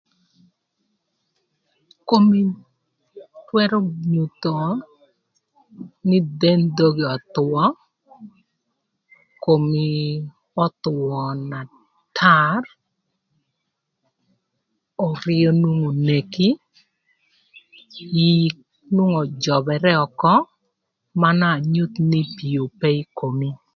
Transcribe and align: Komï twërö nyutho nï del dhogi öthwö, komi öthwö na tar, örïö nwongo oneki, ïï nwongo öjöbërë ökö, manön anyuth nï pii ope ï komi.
Komï 2.09 2.39
twërö 3.47 3.79
nyutho 4.11 4.55
nï 6.07 6.17
del 6.41 6.61
dhogi 6.77 7.05
öthwö, 7.15 7.63
komi 9.43 9.87
öthwö 10.65 11.17
na 11.49 11.59
tar, 12.17 12.61
örïö 15.07 15.49
nwongo 15.61 15.87
oneki, 15.93 16.49
ïï 18.25 18.33
nwongo 18.93 19.19
öjöbërë 19.27 19.91
ökö, 20.05 20.33
manön 21.21 21.53
anyuth 21.57 21.97
nï 22.11 22.21
pii 22.35 22.59
ope 22.63 22.89
ï 23.01 23.09
komi. 23.19 23.49